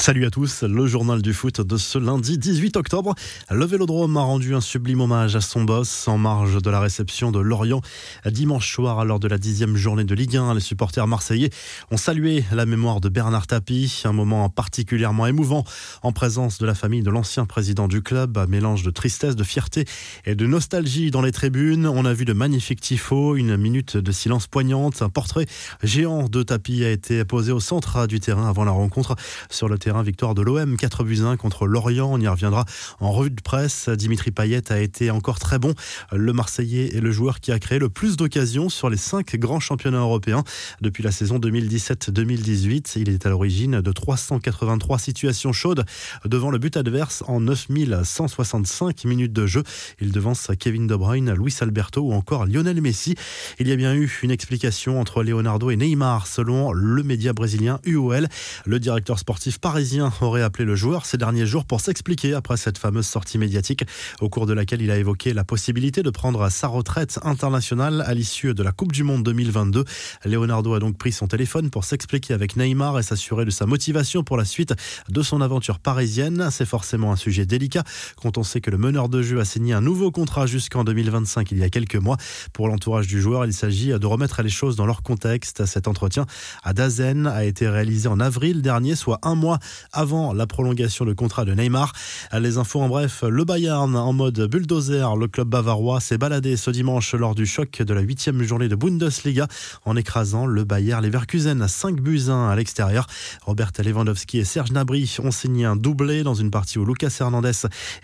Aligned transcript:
Salut 0.00 0.24
à 0.24 0.30
tous, 0.30 0.62
le 0.62 0.86
journal 0.86 1.20
du 1.20 1.34
foot 1.34 1.60
de 1.60 1.76
ce 1.76 1.98
lundi 1.98 2.38
18 2.38 2.78
octobre. 2.78 3.14
Le 3.50 3.66
Vélodrome 3.66 4.16
a 4.16 4.22
rendu 4.22 4.54
un 4.54 4.62
sublime 4.62 5.02
hommage 5.02 5.36
à 5.36 5.42
son 5.42 5.64
boss 5.64 6.08
en 6.08 6.16
marge 6.16 6.62
de 6.62 6.70
la 6.70 6.80
réception 6.80 7.30
de 7.30 7.38
Lorient 7.38 7.82
dimanche 8.24 8.72
soir 8.72 9.04
lors 9.04 9.20
de 9.20 9.28
la 9.28 9.36
dixième 9.36 9.76
journée 9.76 10.04
de 10.04 10.14
Ligue 10.14 10.38
1. 10.38 10.54
Les 10.54 10.60
supporters 10.60 11.06
marseillais 11.06 11.50
ont 11.90 11.98
salué 11.98 12.44
la 12.50 12.64
mémoire 12.64 13.02
de 13.02 13.10
Bernard 13.10 13.46
Tapie, 13.46 14.00
un 14.06 14.14
moment 14.14 14.48
particulièrement 14.48 15.26
émouvant 15.26 15.64
en 16.02 16.12
présence 16.12 16.56
de 16.56 16.64
la 16.64 16.74
famille 16.74 17.02
de 17.02 17.10
l'ancien 17.10 17.44
président 17.44 17.86
du 17.86 18.00
club, 18.00 18.38
un 18.38 18.46
mélange 18.46 18.82
de 18.82 18.90
tristesse, 18.90 19.36
de 19.36 19.44
fierté 19.44 19.84
et 20.24 20.34
de 20.34 20.46
nostalgie 20.46 21.10
dans 21.10 21.20
les 21.20 21.32
tribunes. 21.32 21.86
On 21.86 22.06
a 22.06 22.14
vu 22.14 22.24
de 22.24 22.32
magnifiques 22.32 22.80
tifos, 22.80 23.36
une 23.36 23.58
minute 23.58 23.98
de 23.98 24.12
silence 24.12 24.46
poignante, 24.46 25.02
un 25.02 25.10
portrait 25.10 25.44
géant 25.82 26.26
de 26.26 26.42
Tapie 26.42 26.86
a 26.86 26.90
été 26.90 27.22
posé 27.26 27.52
au 27.52 27.60
centre 27.60 28.06
du 28.06 28.18
terrain 28.18 28.48
avant 28.48 28.64
la 28.64 28.72
rencontre 28.72 29.14
sur 29.50 29.68
le 29.68 29.76
terrain 29.76 29.89
victoire 30.02 30.34
de 30.34 30.42
l'OM 30.42 30.76
4 30.76 31.04
buts 31.04 31.20
1 31.22 31.36
contre 31.36 31.66
Lorient. 31.66 32.10
On 32.10 32.20
y 32.20 32.28
reviendra 32.28 32.64
en 33.00 33.10
revue 33.10 33.30
de 33.30 33.40
presse. 33.40 33.88
Dimitri 33.88 34.30
Payet 34.30 34.72
a 34.72 34.78
été 34.78 35.10
encore 35.10 35.38
très 35.38 35.58
bon. 35.58 35.74
Le 36.12 36.32
Marseillais 36.32 36.96
est 36.96 37.00
le 37.00 37.10
joueur 37.10 37.40
qui 37.40 37.52
a 37.52 37.58
créé 37.58 37.78
le 37.78 37.88
plus 37.88 38.16
d'occasions 38.16 38.68
sur 38.68 38.88
les 38.88 38.96
cinq 38.96 39.36
grands 39.36 39.60
championnats 39.60 39.98
européens 39.98 40.44
depuis 40.80 41.02
la 41.02 41.10
saison 41.10 41.38
2017-2018. 41.38 42.92
Il 42.96 43.08
est 43.08 43.26
à 43.26 43.30
l'origine 43.30 43.80
de 43.80 43.92
383 43.92 44.98
situations 44.98 45.52
chaudes 45.52 45.84
devant 46.24 46.50
le 46.50 46.58
but 46.58 46.76
adverse 46.76 47.24
en 47.26 47.40
9165 47.40 49.04
minutes 49.04 49.32
de 49.32 49.46
jeu. 49.46 49.62
Il 50.00 50.12
devance 50.12 50.50
Kevin 50.58 50.86
De 50.86 50.96
Bruyne, 50.96 51.32
Luis 51.32 51.56
Alberto 51.60 52.00
ou 52.00 52.12
encore 52.12 52.46
Lionel 52.46 52.80
Messi. 52.80 53.16
Il 53.58 53.68
y 53.68 53.72
a 53.72 53.76
bien 53.76 53.94
eu 53.94 54.20
une 54.22 54.30
explication 54.30 55.00
entre 55.00 55.22
Leonardo 55.22 55.70
et 55.70 55.76
Neymar 55.76 56.26
selon 56.26 56.72
le 56.72 57.02
média 57.02 57.32
brésilien 57.32 57.80
UOL. 57.84 58.28
Le 58.64 58.78
directeur 58.78 59.18
sportif 59.18 59.58
parisien 59.58 59.79
aurait 60.20 60.42
appelé 60.42 60.64
le 60.64 60.74
joueur 60.74 61.06
ces 61.06 61.16
derniers 61.16 61.46
jours 61.46 61.64
pour 61.64 61.80
s'expliquer 61.80 62.34
après 62.34 62.56
cette 62.56 62.78
fameuse 62.78 63.06
sortie 63.06 63.38
médiatique 63.38 63.84
au 64.20 64.28
cours 64.28 64.46
de 64.46 64.52
laquelle 64.52 64.82
il 64.82 64.90
a 64.90 64.98
évoqué 64.98 65.32
la 65.32 65.44
possibilité 65.44 66.02
de 66.02 66.10
prendre 66.10 66.50
sa 66.50 66.68
retraite 66.68 67.18
internationale 67.22 68.02
à 68.06 68.14
l'issue 68.14 68.54
de 68.54 68.62
la 68.62 68.72
Coupe 68.72 68.92
du 68.92 69.04
Monde 69.04 69.22
2022. 69.22 69.84
Leonardo 70.24 70.74
a 70.74 70.80
donc 70.80 70.98
pris 70.98 71.12
son 71.12 71.26
téléphone 71.26 71.70
pour 71.70 71.84
s'expliquer 71.84 72.34
avec 72.34 72.56
Neymar 72.56 72.98
et 72.98 73.02
s'assurer 73.02 73.44
de 73.44 73.50
sa 73.50 73.66
motivation 73.66 74.22
pour 74.22 74.36
la 74.36 74.44
suite 74.44 74.74
de 75.08 75.22
son 75.22 75.40
aventure 75.40 75.78
parisienne. 75.78 76.48
C'est 76.50 76.66
forcément 76.66 77.12
un 77.12 77.16
sujet 77.16 77.46
délicat 77.46 77.84
quand 78.16 78.38
on 78.38 78.42
sait 78.42 78.60
que 78.60 78.70
le 78.70 78.78
meneur 78.78 79.08
de 79.08 79.22
jeu 79.22 79.40
a 79.40 79.44
signé 79.44 79.72
un 79.72 79.80
nouveau 79.80 80.10
contrat 80.10 80.46
jusqu'en 80.46 80.84
2025 80.84 81.50
il 81.52 81.58
y 81.58 81.62
a 81.62 81.70
quelques 81.70 81.96
mois. 81.96 82.16
Pour 82.52 82.68
l'entourage 82.68 83.06
du 83.06 83.20
joueur, 83.20 83.46
il 83.46 83.52
s'agit 83.52 83.98
de 83.98 84.06
remettre 84.06 84.42
les 84.42 84.50
choses 84.50 84.76
dans 84.76 84.86
leur 84.86 85.02
contexte. 85.02 85.64
Cet 85.64 85.88
entretien 85.88 86.26
à 86.62 86.72
Dazen 86.72 87.26
a 87.26 87.44
été 87.44 87.68
réalisé 87.68 88.08
en 88.08 88.20
avril 88.20 88.62
dernier, 88.62 88.94
soit 88.94 89.18
un 89.22 89.34
mois 89.34 89.58
avant 89.92 90.32
la 90.32 90.46
prolongation 90.46 91.04
de 91.04 91.12
contrat 91.12 91.44
de 91.44 91.54
Neymar. 91.54 91.92
Les 92.38 92.58
infos 92.58 92.80
en 92.80 92.88
bref, 92.88 93.24
le 93.28 93.44
Bayern 93.44 93.94
en 93.96 94.12
mode 94.12 94.40
bulldozer, 94.40 95.16
le 95.16 95.28
club 95.28 95.48
bavarois 95.48 96.00
s'est 96.00 96.18
baladé 96.18 96.56
ce 96.56 96.70
dimanche 96.70 97.14
lors 97.14 97.34
du 97.34 97.46
choc 97.46 97.82
de 97.82 97.94
la 97.94 98.00
huitième 98.00 98.42
journée 98.42 98.68
de 98.68 98.76
Bundesliga 98.76 99.48
en 99.84 99.96
écrasant 99.96 100.46
le 100.46 100.64
Bayern 100.64 101.04
Leverkusen 101.04 101.62
à 101.62 101.68
5 101.68 102.00
buts 102.00 102.22
1 102.28 102.48
à 102.48 102.56
l'extérieur. 102.56 103.06
Robert 103.42 103.72
Lewandowski 103.78 104.38
et 104.38 104.44
Serge 104.44 104.72
Nabry 104.72 105.16
ont 105.22 105.30
signé 105.30 105.64
un 105.64 105.76
doublé 105.76 106.22
dans 106.22 106.34
une 106.34 106.50
partie 106.50 106.78
où 106.78 106.84
Lucas 106.84 107.14
Hernandez 107.20 107.52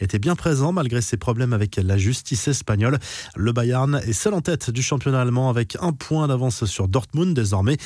était 0.00 0.18
bien 0.18 0.34
présent 0.34 0.72
malgré 0.72 1.00
ses 1.00 1.16
problèmes 1.16 1.52
avec 1.52 1.76
la 1.76 1.98
justice 1.98 2.48
espagnole. 2.48 2.98
Le 3.36 3.52
Bayern 3.52 4.00
est 4.06 4.12
seul 4.12 4.34
en 4.34 4.40
tête 4.40 4.70
du 4.70 4.82
championnat 4.82 5.20
allemand 5.20 5.50
avec 5.50 5.76
un 5.80 5.92
point 5.92 6.28
d'avance 6.28 6.64
sur 6.64 6.88
Dortmund 6.88 7.34
désormais. 7.34 7.76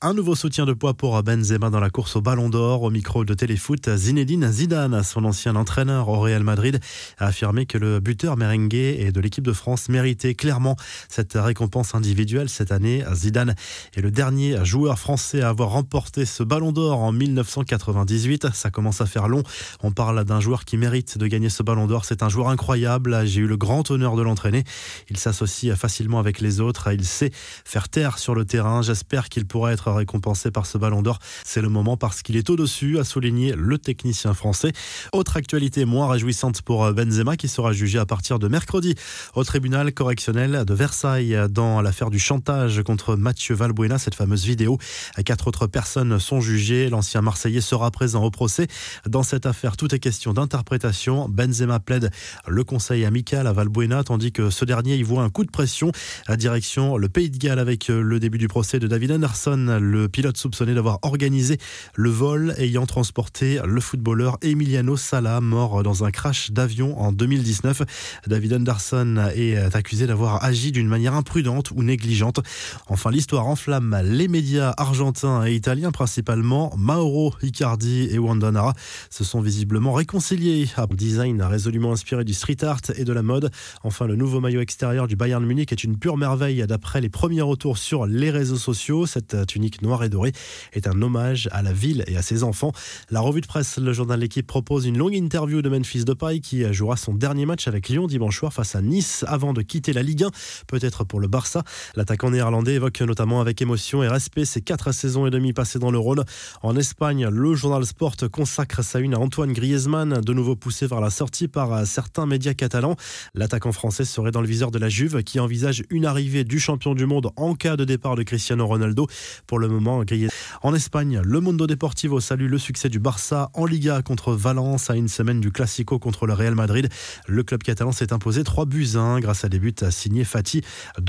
Un 0.00 0.14
nouveau 0.14 0.34
soutien 0.34 0.66
de 0.66 0.72
poids 0.72 0.94
pour 0.94 1.22
Benzema 1.22 1.70
dans 1.70 1.80
la 1.80 1.90
course 1.90 2.16
au 2.16 2.20
Ballon 2.20 2.48
d'Or 2.48 2.82
au 2.82 2.90
micro 2.90 3.19
de 3.24 3.34
téléfoot, 3.34 3.96
Zinedine 3.96 4.50
Zidane, 4.50 5.02
son 5.02 5.24
ancien 5.24 5.56
entraîneur 5.56 6.08
au 6.08 6.20
Real 6.20 6.42
Madrid, 6.42 6.80
a 7.18 7.26
affirmé 7.26 7.66
que 7.66 7.78
le 7.78 8.00
buteur 8.00 8.36
merengue 8.36 8.74
et 8.74 9.12
de 9.12 9.20
l'équipe 9.20 9.44
de 9.44 9.52
France 9.52 9.88
méritait 9.88 10.34
clairement 10.34 10.76
cette 11.08 11.34
récompense 11.34 11.94
individuelle 11.94 12.48
cette 12.48 12.72
année. 12.72 13.04
Zidane 13.14 13.54
est 13.96 14.00
le 14.00 14.10
dernier 14.10 14.64
joueur 14.64 14.98
français 14.98 15.42
à 15.42 15.48
avoir 15.48 15.70
remporté 15.70 16.24
ce 16.24 16.42
ballon 16.42 16.72
d'or 16.72 17.00
en 17.02 17.12
1998. 17.12 18.48
Ça 18.54 18.70
commence 18.70 19.00
à 19.00 19.06
faire 19.06 19.28
long. 19.28 19.42
On 19.82 19.92
parle 19.92 20.24
d'un 20.24 20.40
joueur 20.40 20.64
qui 20.64 20.76
mérite 20.76 21.18
de 21.18 21.26
gagner 21.26 21.48
ce 21.48 21.62
ballon 21.62 21.86
d'or. 21.86 22.04
C'est 22.04 22.22
un 22.22 22.28
joueur 22.28 22.48
incroyable. 22.48 23.26
J'ai 23.26 23.40
eu 23.40 23.46
le 23.46 23.56
grand 23.56 23.90
honneur 23.90 24.16
de 24.16 24.22
l'entraîner. 24.22 24.64
Il 25.08 25.16
s'associe 25.16 25.76
facilement 25.76 26.18
avec 26.18 26.40
les 26.40 26.60
autres. 26.60 26.92
Il 26.92 27.04
sait 27.04 27.30
faire 27.64 27.88
taire 27.88 28.18
sur 28.18 28.34
le 28.34 28.44
terrain. 28.44 28.82
J'espère 28.82 29.28
qu'il 29.28 29.46
pourra 29.46 29.72
être 29.72 29.90
récompensé 29.90 30.50
par 30.50 30.66
ce 30.66 30.78
ballon 30.78 31.02
d'or. 31.02 31.18
C'est 31.44 31.62
le 31.62 31.68
moment 31.68 31.96
parce 31.96 32.22
qu'il 32.22 32.36
est 32.36 32.50
au-dessus 32.50 32.98
souligné 33.10 33.54
le 33.56 33.76
technicien 33.76 34.34
français. 34.34 34.72
Autre 35.12 35.36
actualité 35.36 35.84
moins 35.84 36.08
réjouissante 36.08 36.62
pour 36.62 36.92
Benzema 36.92 37.36
qui 37.36 37.48
sera 37.48 37.72
jugé 37.72 37.98
à 37.98 38.06
partir 38.06 38.38
de 38.38 38.46
mercredi 38.46 38.94
au 39.34 39.42
tribunal 39.42 39.92
correctionnel 39.92 40.64
de 40.64 40.74
Versailles 40.74 41.36
dans 41.50 41.82
l'affaire 41.82 42.10
du 42.10 42.20
chantage 42.20 42.82
contre 42.82 43.16
Mathieu 43.16 43.54
Valbuena, 43.54 43.98
cette 43.98 44.14
fameuse 44.14 44.44
vidéo. 44.44 44.78
Quatre 45.24 45.48
autres 45.48 45.66
personnes 45.66 46.18
sont 46.20 46.40
jugées. 46.40 46.88
L'ancien 46.88 47.20
Marseillais 47.20 47.60
sera 47.60 47.90
présent 47.90 48.22
au 48.22 48.30
procès. 48.30 48.68
Dans 49.06 49.24
cette 49.24 49.46
affaire, 49.46 49.76
tout 49.76 49.92
est 49.94 49.98
question 49.98 50.32
d'interprétation. 50.32 51.28
Benzema 51.28 51.80
plaide 51.80 52.10
le 52.46 52.62
conseil 52.62 53.04
amical 53.04 53.46
à 53.46 53.52
Valbuena, 53.52 54.04
tandis 54.04 54.30
que 54.30 54.50
ce 54.50 54.64
dernier 54.64 54.94
y 54.96 55.02
voit 55.02 55.22
un 55.22 55.30
coup 55.30 55.44
de 55.44 55.50
pression 55.50 55.90
à 56.28 56.36
direction 56.36 56.96
le 56.96 57.08
Pays 57.08 57.30
de 57.30 57.38
Galles 57.38 57.58
avec 57.58 57.88
le 57.88 58.20
début 58.20 58.38
du 58.38 58.46
procès 58.46 58.78
de 58.78 58.86
David 58.86 59.12
Anderson, 59.12 59.78
le 59.80 60.08
pilote 60.08 60.36
soupçonné 60.36 60.74
d'avoir 60.74 61.00
organisé 61.02 61.58
le 61.94 62.10
vol 62.10 62.54
ayant 62.58 62.86
transporté 63.00 63.58
le 63.64 63.80
footballeur 63.80 64.36
Emiliano 64.42 64.94
Sala, 64.94 65.40
mort 65.40 65.82
dans 65.82 66.04
un 66.04 66.10
crash 66.10 66.50
d'avion 66.50 67.00
en 67.00 67.12
2019. 67.12 67.80
David 68.26 68.52
Anderson 68.52 69.30
est 69.34 69.74
accusé 69.74 70.06
d'avoir 70.06 70.44
agi 70.44 70.70
d'une 70.70 70.86
manière 70.86 71.14
imprudente 71.14 71.70
ou 71.70 71.82
négligente. 71.82 72.40
Enfin, 72.88 73.10
l'histoire 73.10 73.46
enflamme 73.46 73.98
les 74.04 74.28
médias 74.28 74.74
argentins 74.76 75.46
et 75.46 75.54
italiens, 75.54 75.92
principalement 75.92 76.74
Mauro 76.76 77.32
Icardi 77.42 78.10
et 78.12 78.18
Wanda 78.18 78.50
Nara 78.50 78.74
se 79.08 79.24
sont 79.24 79.40
visiblement 79.40 79.94
réconciliés. 79.94 80.68
Un 80.76 80.86
design 80.94 81.40
résolument 81.40 81.92
inspiré 81.92 82.22
du 82.22 82.34
street 82.34 82.62
art 82.64 82.82
et 82.96 83.04
de 83.04 83.12
la 83.14 83.22
mode. 83.22 83.50
Enfin, 83.82 84.06
le 84.06 84.14
nouveau 84.14 84.40
maillot 84.40 84.60
extérieur 84.60 85.06
du 85.06 85.16
Bayern 85.16 85.42
Munich 85.42 85.72
est 85.72 85.84
une 85.84 85.96
pure 85.96 86.18
merveille 86.18 86.66
d'après 86.68 87.00
les 87.00 87.08
premiers 87.08 87.40
retours 87.40 87.78
sur 87.78 88.04
les 88.04 88.30
réseaux 88.30 88.58
sociaux. 88.58 89.06
Cette 89.06 89.46
tunique 89.46 89.80
noire 89.80 90.04
et 90.04 90.10
dorée 90.10 90.32
est 90.74 90.86
un 90.86 91.00
hommage 91.00 91.48
à 91.50 91.62
la 91.62 91.72
ville 91.72 92.04
et 92.06 92.18
à 92.18 92.22
ses 92.22 92.44
enfants. 92.44 92.72
La 93.10 93.20
revue 93.20 93.40
de 93.40 93.46
presse, 93.46 93.78
le 93.78 93.92
journal 93.92 94.20
L'équipe 94.20 94.46
propose 94.46 94.86
une 94.86 94.98
longue 94.98 95.14
interview 95.14 95.62
de 95.62 95.68
Memphis 95.68 96.04
Depay 96.04 96.40
qui 96.40 96.70
jouera 96.72 96.96
son 96.96 97.14
dernier 97.14 97.46
match 97.46 97.66
avec 97.68 97.88
Lyon 97.88 98.06
dimanche 98.06 98.38
soir 98.38 98.52
face 98.52 98.74
à 98.74 98.82
Nice 98.82 99.24
avant 99.26 99.52
de 99.52 99.62
quitter 99.62 99.92
la 99.92 100.02
Ligue 100.02 100.24
1, 100.24 100.30
peut-être 100.66 101.04
pour 101.04 101.20
le 101.20 101.28
Barça. 101.28 101.62
L'attaquant 101.96 102.30
néerlandais 102.30 102.74
évoque 102.74 103.00
notamment 103.00 103.40
avec 103.40 103.60
émotion 103.62 104.02
et 104.02 104.08
respect 104.08 104.44
ses 104.44 104.60
quatre 104.60 104.92
saisons 104.92 105.26
et 105.26 105.30
demie 105.30 105.52
passées 105.52 105.78
dans 105.78 105.90
le 105.90 105.98
rôle. 105.98 106.24
En 106.62 106.76
Espagne, 106.76 107.28
le 107.28 107.54
journal 107.54 107.84
Sport 107.86 108.16
consacre 108.30 108.84
sa 108.84 108.98
une 108.98 109.14
à 109.14 109.18
Antoine 109.18 109.52
Griezmann, 109.52 110.20
de 110.20 110.32
nouveau 110.32 110.56
poussé 110.56 110.86
vers 110.86 111.00
la 111.00 111.10
sortie 111.10 111.48
par 111.48 111.86
certains 111.86 112.26
médias 112.26 112.54
catalans. 112.54 112.96
L'attaquant 113.34 113.72
français 113.72 114.04
serait 114.04 114.30
dans 114.30 114.42
le 114.42 114.48
viseur 114.48 114.70
de 114.70 114.78
la 114.78 114.88
Juve 114.88 115.22
qui 115.22 115.40
envisage 115.40 115.84
une 115.90 116.06
arrivée 116.06 116.44
du 116.44 116.58
champion 116.60 116.94
du 116.94 117.06
monde 117.06 117.30
en 117.36 117.54
cas 117.54 117.76
de 117.76 117.84
départ 117.84 118.16
de 118.16 118.22
Cristiano 118.22 118.66
Ronaldo. 118.66 119.06
Pour 119.46 119.58
le 119.58 119.68
moment, 119.68 120.02
Griezmann. 120.04 120.30
En 120.62 120.74
Espagne, 120.74 121.20
le 121.24 121.40
Mundo 121.40 121.66
Deportivo 121.66 122.20
salue 122.20 122.48
le 122.48 122.58
succès 122.58 122.88
du 122.88 122.98
Barça 122.98 123.50
en 123.54 123.66
Liga 123.66 124.02
contre 124.02 124.32
Valence 124.34 124.90
à 124.90 124.96
une 124.96 125.08
semaine 125.08 125.40
du 125.40 125.50
Classico 125.52 125.98
contre 125.98 126.26
le 126.26 126.32
Real 126.32 126.54
Madrid. 126.54 126.88
Le 127.26 127.42
club 127.42 127.62
catalan 127.62 127.92
s'est 127.92 128.12
imposé 128.12 128.44
3 128.44 128.66
buts 128.66 128.96
1 128.96 129.20
grâce 129.20 129.44
à 129.44 129.48
des 129.48 129.58
buts 129.58 129.74
signés 129.90 130.24
Fati, 130.24 130.62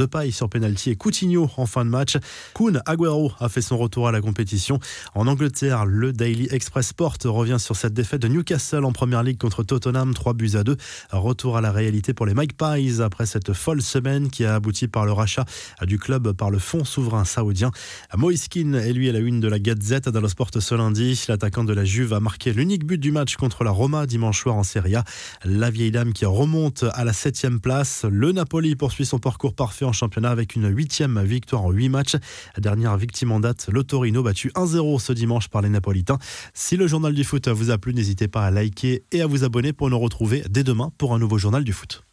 paille 0.09 0.31
sur 0.31 0.49
penalty 0.49 0.89
et 0.89 0.95
Coutinho 0.95 1.49
en 1.57 1.65
fin 1.65 1.85
de 1.85 1.89
match. 1.89 2.17
Kun 2.53 2.81
Agüero 2.85 3.31
a 3.39 3.49
fait 3.49 3.61
son 3.61 3.77
retour 3.77 4.07
à 4.07 4.11
la 4.11 4.21
compétition. 4.21 4.79
En 5.15 5.27
Angleterre, 5.27 5.85
le 5.85 6.13
Daily 6.13 6.47
Express 6.51 6.87
Sport 6.87 7.17
revient 7.25 7.59
sur 7.59 7.75
cette 7.75 7.93
défaite 7.93 8.21
de 8.21 8.27
Newcastle 8.27 8.83
en 8.83 8.91
première 8.91 9.23
ligue 9.23 9.37
contre 9.37 9.63
Tottenham 9.63 10.13
3 10.13 10.33
buts 10.33 10.51
à 10.55 10.63
2. 10.63 10.77
Retour 11.11 11.57
à 11.57 11.61
la 11.61 11.71
réalité 11.71 12.13
pour 12.13 12.25
les 12.25 12.33
Magpies 12.33 13.01
après 13.01 13.25
cette 13.25 13.53
folle 13.53 13.81
semaine 13.81 14.29
qui 14.29 14.45
a 14.45 14.55
abouti 14.55 14.87
par 14.87 15.05
le 15.05 15.11
rachat 15.11 15.45
du 15.83 15.97
club 15.99 16.33
par 16.33 16.49
le 16.49 16.59
fonds 16.59 16.85
souverain 16.85 17.25
saoudien. 17.25 17.71
Moiskin 18.15 18.73
est 18.73 18.93
lui 18.93 19.09
à 19.09 19.13
la 19.13 19.19
une 19.19 19.30
de 19.39 19.47
la 19.47 19.59
Gazette 19.59 20.07
le 20.07 20.27
Sport 20.27 20.49
ce 20.59 20.75
lundi. 20.75 21.23
L'attaquant 21.29 21.63
de 21.63 21.73
la 21.73 21.85
Juve 21.85 22.13
a 22.13 22.19
marqué 22.19 22.51
l'unique 22.51 22.85
but 22.85 22.97
du 22.97 23.11
match 23.11 23.35
contre 23.35 23.63
la 23.63 23.71
Roma 23.71 24.05
dimanche 24.05 24.41
soir 24.41 24.55
en 24.55 24.63
Serie 24.63 24.95
A. 24.95 25.03
La 25.45 25.69
vieille 25.69 25.91
dame 25.91 26.11
qui 26.11 26.25
remonte 26.25 26.83
à 26.93 27.03
la 27.03 27.13
septième 27.13 27.59
place. 27.59 28.05
Le 28.09 28.31
Napoli 28.31 28.75
poursuit 28.75 29.05
son 29.05 29.19
parcours 29.19 29.53
parfait 29.53 29.85
en 29.85 29.93
championnat 29.93 30.31
avec 30.31 30.55
une 30.55 30.67
huitième 30.67 31.23
victoire 31.23 31.63
en 31.63 31.71
huit 31.71 31.89
matchs. 31.89 32.15
Dernière 32.57 32.97
victime 32.97 33.31
en 33.31 33.39
date, 33.39 33.69
le 33.71 33.83
Torino 33.83 34.23
battu 34.23 34.49
1-0 34.55 34.99
ce 34.99 35.13
dimanche 35.13 35.47
par 35.47 35.61
les 35.61 35.69
Napolitains. 35.69 36.17
Si 36.53 36.75
le 36.75 36.87
journal 36.87 37.13
du 37.13 37.23
foot 37.23 37.47
vous 37.47 37.71
a 37.71 37.77
plu, 37.77 37.93
n'hésitez 37.93 38.27
pas 38.27 38.45
à 38.45 38.51
liker 38.51 39.03
et 39.11 39.21
à 39.21 39.27
vous 39.27 39.43
abonner 39.43 39.71
pour 39.73 39.89
nous 39.89 39.99
retrouver 39.99 40.43
dès 40.49 40.63
demain 40.63 40.91
pour 40.97 41.13
un 41.13 41.19
nouveau 41.19 41.37
journal 41.37 41.63
du 41.63 41.73
foot. 41.73 42.03